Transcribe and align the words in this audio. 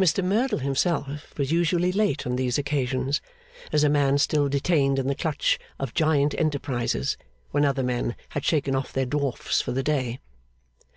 Mr 0.00 0.24
Merdle 0.24 0.58
himself 0.58 1.38
was 1.38 1.52
usually 1.52 1.92
late 1.92 2.26
on 2.26 2.34
these 2.34 2.58
occasions, 2.58 3.20
as 3.70 3.84
a 3.84 3.88
man 3.88 4.18
still 4.18 4.48
detained 4.48 4.98
in 4.98 5.06
the 5.06 5.14
clutch 5.14 5.60
of 5.78 5.94
giant 5.94 6.34
enterprises 6.36 7.16
when 7.52 7.64
other 7.64 7.84
men 7.84 8.16
had 8.30 8.44
shaken 8.44 8.74
off 8.74 8.92
their 8.92 9.06
dwarfs 9.06 9.60
for 9.60 9.70
the 9.70 9.84
day. 9.84 10.18